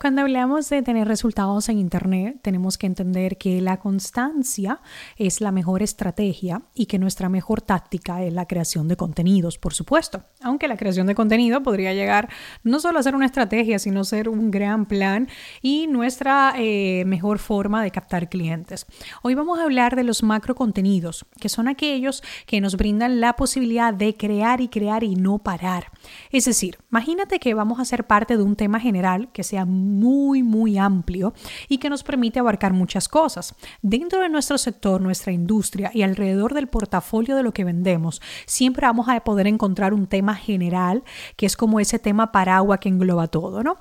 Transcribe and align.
Cuando 0.00 0.22
hablamos 0.22 0.70
de 0.70 0.80
tener 0.80 1.06
resultados 1.06 1.68
en 1.68 1.76
Internet, 1.76 2.38
tenemos 2.40 2.78
que 2.78 2.86
entender 2.86 3.36
que 3.36 3.60
la 3.60 3.80
constancia 3.80 4.80
es 5.18 5.42
la 5.42 5.52
mejor 5.52 5.82
estrategia 5.82 6.62
y 6.74 6.86
que 6.86 6.98
nuestra 6.98 7.28
mejor 7.28 7.60
táctica 7.60 8.22
es 8.22 8.32
la 8.32 8.46
creación 8.46 8.88
de 8.88 8.96
contenidos, 8.96 9.58
por 9.58 9.74
supuesto. 9.74 10.22
Aunque 10.40 10.68
la 10.68 10.78
creación 10.78 11.06
de 11.06 11.14
contenido 11.14 11.62
podría 11.62 11.92
llegar 11.92 12.30
no 12.62 12.80
solo 12.80 12.98
a 12.98 13.02
ser 13.02 13.14
una 13.14 13.26
estrategia, 13.26 13.78
sino 13.78 14.04
ser 14.04 14.30
un 14.30 14.50
gran 14.50 14.86
plan 14.86 15.28
y 15.60 15.86
nuestra 15.86 16.54
eh, 16.56 17.04
mejor 17.04 17.38
forma 17.38 17.82
de 17.82 17.90
captar 17.90 18.30
clientes. 18.30 18.86
Hoy 19.20 19.34
vamos 19.34 19.58
a 19.58 19.64
hablar 19.64 19.96
de 19.96 20.04
los 20.04 20.22
macro 20.22 20.54
contenidos, 20.54 21.26
que 21.38 21.50
son 21.50 21.68
aquellos 21.68 22.22
que 22.46 22.62
nos 22.62 22.78
brindan 22.78 23.20
la 23.20 23.36
posibilidad 23.36 23.92
de 23.92 24.14
crear 24.14 24.62
y 24.62 24.68
crear 24.68 25.04
y 25.04 25.14
no 25.14 25.40
parar. 25.40 25.88
Es 26.30 26.46
decir, 26.46 26.78
imagínate 26.90 27.38
que 27.38 27.52
vamos 27.52 27.80
a 27.80 27.84
ser 27.84 28.06
parte 28.06 28.38
de 28.38 28.42
un 28.42 28.56
tema 28.56 28.80
general 28.80 29.30
que 29.34 29.44
sea 29.44 29.66
muy, 29.66 29.89
muy 29.90 30.78
amplio 30.78 31.32
y 31.68 31.78
que 31.78 31.90
nos 31.90 32.02
permite 32.02 32.38
abarcar 32.38 32.72
muchas 32.72 33.08
cosas. 33.08 33.54
Dentro 33.82 34.20
de 34.20 34.28
nuestro 34.28 34.58
sector, 34.58 35.00
nuestra 35.00 35.32
industria 35.32 35.90
y 35.94 36.02
alrededor 36.02 36.54
del 36.54 36.68
portafolio 36.68 37.36
de 37.36 37.42
lo 37.42 37.52
que 37.52 37.64
vendemos, 37.64 38.20
siempre 38.46 38.86
vamos 38.86 39.08
a 39.08 39.20
poder 39.20 39.46
encontrar 39.46 39.94
un 39.94 40.06
tema 40.06 40.34
general 40.34 41.02
que 41.36 41.46
es 41.46 41.56
como 41.56 41.80
ese 41.80 41.98
tema 41.98 42.32
paraguas 42.32 42.80
que 42.80 42.88
engloba 42.88 43.28
todo, 43.28 43.62
¿no? 43.62 43.76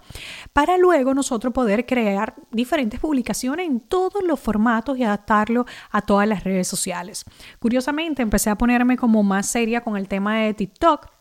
Para 0.54 0.78
luego 0.78 1.14
nosotros 1.14 1.54
poder 1.54 1.86
crear 1.86 2.36
diferentes 2.52 3.00
publicaciones 3.00 3.68
en 3.68 3.80
todos 3.80 4.24
los 4.24 4.40
formatos 4.40 4.98
y 4.98 5.04
adaptarlo 5.04 5.66
a 5.92 6.02
todas 6.02 6.28
las 6.28 6.44
redes 6.44 6.68
sociales. 6.68 7.26
Curiosamente, 7.60 8.22
empecé 8.22 8.50
a 8.50 8.58
ponerme 8.58 8.98
como 8.98 9.24
más 9.24 9.48
seria 9.48 9.82
con 9.82 9.98
el 9.98 10.08
tema 10.08 10.38
de 10.38 10.54
TikTok 10.54 11.19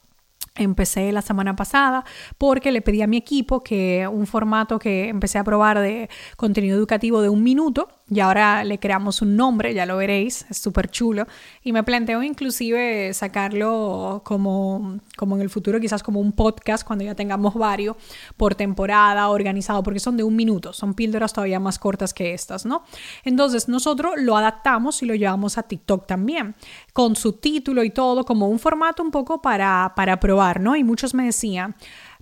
Empecé 0.59 1.13
la 1.13 1.23
semana 1.23 1.57
pasada 1.57 2.05
porque 2.37 2.73
le 2.73 2.83
pedí 2.83 3.01
a 3.01 3.07
mi 3.07 3.17
equipo 3.17 3.63
que 3.63 4.07
un 4.07 4.27
formato 4.27 4.79
que 4.79 5.09
empecé 5.09 5.39
a 5.39 5.45
probar 5.45 5.79
de 5.79 6.11
contenido 6.37 6.77
educativo 6.77 7.23
de 7.23 7.29
un 7.29 7.43
minuto 7.43 7.89
y 8.11 8.21
ahora 8.21 8.65
le 8.65 8.79
creamos 8.79 9.21
un 9.21 9.37
nombre, 9.37 9.75
ya 9.75 9.85
lo 9.85 9.99
veréis, 9.99 10.47
es 10.49 10.59
súper 10.59 10.91
chulo. 10.91 11.27
Y 11.63 11.73
me 11.73 11.83
planteo 11.83 12.23
inclusive 12.23 13.13
sacarlo 13.13 14.23
como, 14.25 15.01
como 15.17 15.37
en 15.37 15.43
el 15.43 15.51
futuro, 15.51 15.79
quizás 15.79 16.03
como 16.03 16.19
un 16.21 16.33
podcast 16.33 16.87
cuando 16.87 17.05
ya 17.05 17.15
tengamos 17.15 17.55
varios 17.55 17.97
por 18.37 18.55
temporada 18.55 19.29
organizado, 19.29 19.83
porque 19.83 20.01
son 20.01 20.17
de 20.17 20.23
un 20.23 20.35
minuto, 20.35 20.73
son 20.73 20.95
píldoras 20.95 21.35
todavía 21.35 21.61
más 21.61 21.79
cortas 21.79 22.15
que 22.15 22.33
estas, 22.33 22.65
¿no? 22.65 22.83
Entonces 23.25 23.69
nosotros 23.69 24.15
lo 24.17 24.37
adaptamos 24.37 25.03
y 25.03 25.07
lo 25.07 25.15
llevamos 25.15 25.59
a 25.59 25.65
TikTok 25.65 26.07
también, 26.07 26.55
con 26.95 27.15
su 27.15 27.35
título 27.35 27.85
y 27.85 27.91
todo, 27.91 28.25
como 28.25 28.49
un 28.49 28.59
formato 28.59 29.03
un 29.03 29.11
poco 29.11 29.43
para, 29.43 29.93
para 29.95 30.19
probar, 30.19 30.48
¿no? 30.61 30.77
Y 30.77 30.85
muchos 30.85 31.15
me 31.15 31.25
decían, 31.25 31.77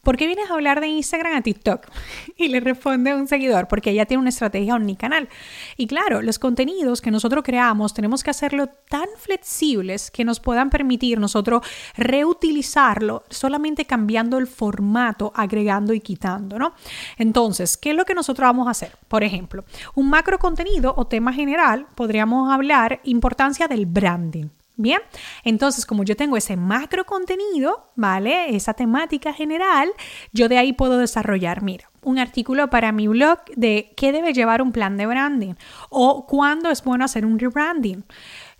¿por 0.07 0.17
qué 0.17 0.29
vienes 0.29 0.49
a 0.49 0.55
hablar 0.55 0.81
de 0.81 0.87
Instagram 0.87 1.35
a 1.35 1.43
TikTok? 1.43 1.89
Y 2.39 2.49
le 2.49 2.61
responde 2.61 3.15
un 3.15 3.27
seguidor, 3.27 3.67
porque 3.67 3.91
ella 3.91 4.05
tiene 4.05 4.21
una 4.21 4.29
estrategia 4.29 4.75
omnicanal. 4.75 5.29
Y 5.77 5.87
claro, 5.87 6.23
los 6.23 6.39
contenidos 6.39 7.01
que 7.01 7.11
nosotros 7.11 7.43
creamos 7.43 7.93
tenemos 7.95 8.23
que 8.23 8.31
hacerlo 8.31 8.69
tan 8.89 9.09
flexibles 9.17 10.11
que 10.11 10.25
nos 10.25 10.39
puedan 10.39 10.71
permitir 10.71 11.19
nosotros 11.19 11.63
reutilizarlo 11.97 13.25
solamente 13.31 13.87
cambiando 13.87 14.39
el 14.39 14.47
formato, 14.47 15.33
agregando 15.35 15.93
y 15.95 16.01
quitando, 16.01 16.59
¿no? 16.59 16.75
Entonces, 17.17 17.77
¿qué 17.77 17.91
es 17.91 17.97
lo 17.97 18.05
que 18.05 18.15
nosotros 18.15 18.47
vamos 18.47 18.69
a 18.69 18.73
hacer? 18.73 18.93
Por 19.09 19.25
ejemplo, 19.25 19.65
un 19.95 20.11
macro 20.11 20.39
contenido 20.39 20.95
o 20.97 21.07
tema 21.07 21.33
general, 21.33 21.87
podríamos 21.95 22.53
hablar 22.53 23.01
importancia 23.05 23.67
del 23.67 23.87
branding. 23.87 24.49
Bien, 24.79 25.01
entonces 25.43 25.87
como 25.87 26.05
yo 26.05 26.17
tengo 26.17 26.37
ese 26.37 26.55
macro 26.57 27.07
contenido, 27.07 27.91
¿vale? 27.95 28.55
Esa 28.55 28.75
temática 28.75 29.33
general, 29.33 29.91
yo 30.33 30.51
de 30.51 30.59
ahí 30.59 30.75
puedo 30.75 30.99
desarrollar, 30.99 31.63
mira, 31.63 31.91
un 32.03 32.19
artículo 32.19 32.69
para 32.69 32.93
mi 32.93 33.09
blog 33.09 33.39
de 33.57 33.95
qué 33.97 34.13
debe 34.13 34.35
llevar 34.35 34.61
un 34.61 34.73
plan 34.73 34.99
de 34.99 35.07
branding 35.07 35.55
o 35.89 36.27
cuándo 36.27 36.71
es 36.71 36.85
bueno 36.85 37.07
hacer 37.07 37.25
un 37.25 37.39
rebranding. 37.39 38.05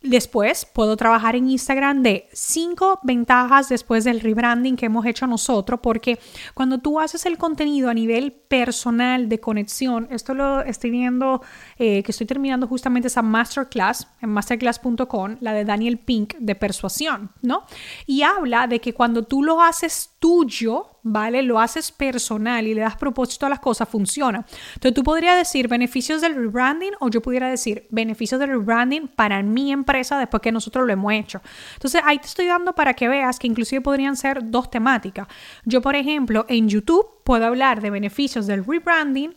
Después 0.07 0.67
puedo 0.67 0.97
trabajar 0.97 1.35
en 1.35 1.51
Instagram 1.51 2.01
de 2.05 2.29
cinco 2.33 3.01
ventajas 3.03 3.69
después 3.69 4.05
del 4.05 4.21
rebranding 4.21 4.77
que 4.77 4.87
hemos 4.87 5.05
hecho 5.05 5.27
nosotros, 5.27 5.81
porque 5.83 6.21
cuando 6.55 6.79
tú 6.79 7.01
haces 7.01 7.27
el 7.27 7.39
contenido 7.39 7.91
a 7.91 7.95
nivel 7.95 8.31
personal 8.33 9.29
de 9.29 9.41
conexión, 9.41 10.07
esto 10.13 10.33
lo 10.33 10.63
estoy 10.63 10.91
viendo, 10.91 11.43
eh, 11.77 12.05
que 12.05 12.13
estoy 12.13 12.25
terminando 12.25 12.69
justamente 12.69 13.09
esa 13.09 13.23
masterclass 13.23 14.07
en 14.23 14.31
masterclass.com, 14.31 15.39
la 15.41 15.53
de 15.53 15.65
Daniel 15.65 15.99
Pink 15.99 16.37
de 16.39 16.55
persuasión, 16.55 17.33
¿no? 17.43 17.65
Y 18.07 18.23
habla 18.23 18.69
de 18.69 18.81
que 18.81 18.95
cuando 18.95 19.25
tú 19.25 19.43
lo 19.43 19.61
haces 19.61 20.16
tuyo, 20.27 20.99
¿vale? 21.05 21.41
Lo 21.41 21.61
haces 21.61 21.93
personal 21.93 22.67
y 22.67 22.75
le 22.75 22.81
das 22.81 22.97
propósito 22.97 23.47
a 23.47 23.49
las 23.49 23.61
cosas, 23.61 23.89
funciona. 23.89 24.45
Entonces 24.75 24.93
tú 24.93 25.05
podrías 25.05 25.37
decir 25.37 25.69
beneficios 25.69 26.21
del 26.21 26.35
rebranding 26.35 26.95
o 26.99 27.09
yo 27.09 27.23
pudiera 27.23 27.49
decir 27.49 27.87
beneficios 27.91 28.41
del 28.41 28.51
rebranding 28.51 29.07
para 29.07 29.41
mi 29.45 29.71
empresa 29.71 30.19
después 30.19 30.41
que 30.43 30.51
nosotros 30.51 30.85
lo 30.85 30.93
hemos 30.93 31.13
hecho. 31.13 31.41
Entonces 31.75 32.03
ahí 32.05 32.19
te 32.19 32.27
estoy 32.27 32.47
dando 32.47 32.75
para 32.75 32.95
que 32.95 33.07
veas 33.07 33.39
que 33.39 33.47
inclusive 33.47 33.81
podrían 33.83 34.17
ser 34.17 34.51
dos 34.51 34.69
temáticas. 34.69 35.29
Yo, 35.65 35.81
por 35.81 35.95
ejemplo, 35.95 36.45
en 36.49 36.69
YouTube 36.69 37.07
puedo 37.23 37.47
hablar 37.47 37.81
de 37.81 37.91
beneficios 37.91 38.49
del 38.49 38.65
rebranding 38.65 39.33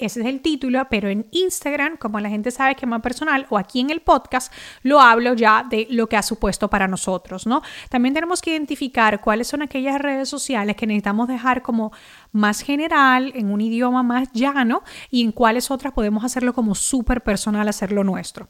ese 0.00 0.20
es 0.20 0.26
el 0.26 0.40
título, 0.40 0.86
pero 0.90 1.08
en 1.08 1.26
Instagram, 1.30 1.96
como 1.96 2.20
la 2.20 2.28
gente 2.28 2.50
sabe 2.50 2.74
que 2.74 2.84
es 2.86 2.88
más 2.88 3.02
personal, 3.02 3.46
o 3.50 3.58
aquí 3.58 3.80
en 3.80 3.90
el 3.90 4.00
podcast, 4.00 4.52
lo 4.82 5.00
hablo 5.00 5.34
ya 5.34 5.64
de 5.68 5.86
lo 5.90 6.08
que 6.08 6.16
ha 6.16 6.22
supuesto 6.22 6.68
para 6.68 6.88
nosotros, 6.88 7.46
¿no? 7.46 7.62
También 7.88 8.14
tenemos 8.14 8.40
que 8.42 8.50
identificar 8.50 9.20
cuáles 9.20 9.48
son 9.48 9.62
aquellas 9.62 10.00
redes 10.00 10.28
sociales 10.28 10.76
que 10.76 10.86
necesitamos 10.86 11.28
dejar 11.28 11.62
como 11.62 11.92
más 12.32 12.60
general, 12.60 13.32
en 13.34 13.50
un 13.50 13.60
idioma 13.60 14.02
más 14.02 14.32
llano, 14.32 14.82
y 15.10 15.22
en 15.22 15.32
cuáles 15.32 15.70
otras 15.70 15.92
podemos 15.92 16.24
hacerlo 16.24 16.52
como 16.52 16.74
súper 16.74 17.22
personal, 17.22 17.68
hacerlo 17.68 18.04
nuestro. 18.04 18.48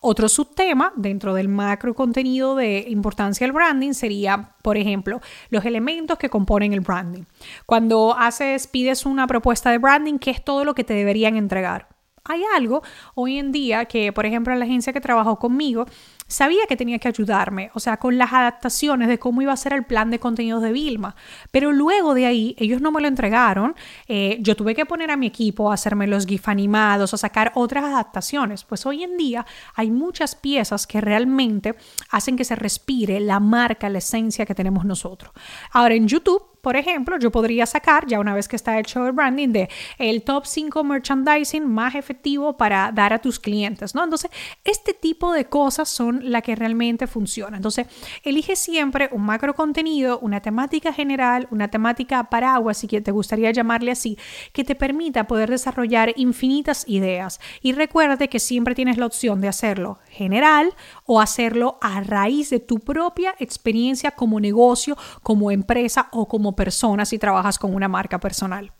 Otro 0.00 0.28
subtema 0.28 0.92
dentro 0.96 1.34
del 1.34 1.48
macro 1.48 1.94
contenido 1.94 2.56
de 2.56 2.86
importancia 2.88 3.46
del 3.46 3.52
branding 3.52 3.92
sería, 3.92 4.54
por 4.62 4.76
ejemplo, 4.76 5.20
los 5.50 5.64
elementos 5.64 6.18
que 6.18 6.30
componen 6.30 6.72
el 6.72 6.80
branding. 6.80 7.24
Cuando 7.66 8.16
haces, 8.18 8.66
pides 8.66 9.06
una 9.06 9.26
propuesta 9.26 9.70
de 9.70 9.78
branding, 9.78 10.18
¿qué 10.18 10.30
es 10.30 10.44
todo 10.44 10.64
lo 10.64 10.74
que 10.74 10.84
te 10.84 10.94
deberían 10.94 11.36
entregar? 11.36 11.88
Hay 12.24 12.42
algo 12.54 12.82
hoy 13.14 13.38
en 13.38 13.50
día 13.50 13.86
que, 13.86 14.12
por 14.12 14.26
ejemplo, 14.26 14.54
la 14.54 14.64
agencia 14.64 14.92
que 14.92 15.00
trabajó 15.00 15.38
conmigo, 15.38 15.86
sabía 16.30 16.66
que 16.68 16.76
tenía 16.76 16.98
que 16.98 17.08
ayudarme, 17.08 17.70
o 17.74 17.80
sea, 17.80 17.96
con 17.96 18.16
las 18.16 18.32
adaptaciones 18.32 19.08
de 19.08 19.18
cómo 19.18 19.42
iba 19.42 19.52
a 19.52 19.56
ser 19.56 19.72
el 19.72 19.84
plan 19.84 20.10
de 20.10 20.20
contenidos 20.20 20.62
de 20.62 20.72
Vilma. 20.72 21.16
Pero 21.50 21.72
luego 21.72 22.14
de 22.14 22.26
ahí, 22.26 22.54
ellos 22.58 22.80
no 22.80 22.92
me 22.92 23.00
lo 23.00 23.08
entregaron. 23.08 23.74
Eh, 24.06 24.38
yo 24.40 24.54
tuve 24.54 24.74
que 24.74 24.86
poner 24.86 25.10
a 25.10 25.16
mi 25.16 25.26
equipo 25.26 25.70
a 25.70 25.74
hacerme 25.74 26.06
los 26.06 26.26
GIF 26.26 26.48
animados, 26.48 27.12
a 27.12 27.16
sacar 27.16 27.50
otras 27.56 27.84
adaptaciones. 27.84 28.64
Pues 28.64 28.86
hoy 28.86 29.02
en 29.02 29.16
día 29.16 29.44
hay 29.74 29.90
muchas 29.90 30.36
piezas 30.36 30.86
que 30.86 31.00
realmente 31.00 31.74
hacen 32.10 32.36
que 32.36 32.44
se 32.44 32.54
respire 32.54 33.18
la 33.18 33.40
marca, 33.40 33.88
la 33.88 33.98
esencia 33.98 34.46
que 34.46 34.54
tenemos 34.54 34.84
nosotros. 34.84 35.32
Ahora 35.72 35.94
en 35.94 36.06
YouTube 36.06 36.50
por 36.60 36.76
ejemplo, 36.76 37.18
yo 37.18 37.30
podría 37.30 37.64
sacar, 37.66 38.06
ya 38.06 38.20
una 38.20 38.34
vez 38.34 38.46
que 38.46 38.56
está 38.56 38.78
hecho 38.78 39.06
el 39.06 39.12
branding, 39.12 39.48
de 39.48 39.70
el 39.98 40.22
top 40.22 40.44
5 40.44 40.84
merchandising 40.84 41.66
más 41.66 41.94
efectivo 41.94 42.56
para 42.56 42.92
dar 42.92 43.12
a 43.12 43.18
tus 43.18 43.38
clientes, 43.38 43.94
¿no? 43.94 44.04
Entonces, 44.04 44.30
este 44.64 44.92
tipo 44.92 45.32
de 45.32 45.46
cosas 45.46 45.88
son 45.88 46.19
las 46.22 46.42
que 46.42 46.56
realmente 46.56 47.06
funcionan. 47.06 47.56
Entonces, 47.56 47.86
elige 48.22 48.56
siempre 48.56 49.08
un 49.12 49.22
macro 49.22 49.54
contenido, 49.54 50.18
una 50.20 50.40
temática 50.40 50.92
general, 50.92 51.48
una 51.50 51.68
temática 51.68 52.24
paraguas, 52.24 52.78
si 52.78 52.86
te 52.86 53.10
gustaría 53.10 53.50
llamarle 53.50 53.92
así, 53.92 54.18
que 54.52 54.64
te 54.64 54.74
permita 54.74 55.26
poder 55.26 55.50
desarrollar 55.50 56.12
infinitas 56.16 56.84
ideas. 56.86 57.40
Y 57.62 57.72
recuerde 57.72 58.28
que 58.28 58.38
siempre 58.38 58.74
tienes 58.74 58.98
la 58.98 59.06
opción 59.06 59.40
de 59.40 59.48
hacerlo 59.48 59.98
general 60.08 60.74
o 61.04 61.20
hacerlo 61.20 61.78
a 61.80 62.00
raíz 62.00 62.50
de 62.50 62.60
tu 62.60 62.78
propia 62.78 63.34
experiencia 63.38 64.12
como 64.12 64.40
negocio, 64.40 64.96
como 65.22 65.50
empresa 65.50 66.08
o 66.12 66.28
como 66.28 66.54
persona 66.56 67.04
si 67.04 67.18
trabajas 67.18 67.58
con 67.58 67.74
una 67.74 67.88
marca 67.88 68.18
personal. 68.18 68.72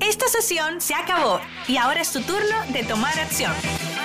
Esta 0.00 0.28
sesión 0.28 0.80
se 0.80 0.94
acabó 0.94 1.40
y 1.66 1.76
ahora 1.76 2.00
es 2.00 2.12
tu 2.12 2.20
turno 2.20 2.56
de 2.72 2.84
tomar 2.84 3.18
acción. 3.18 3.52